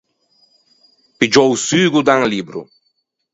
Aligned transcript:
Piggiâ 1.17 1.43
o 1.53 1.55
sugo 1.65 1.99
da 2.05 2.13
un 2.21 2.25
libbro. 2.33 2.61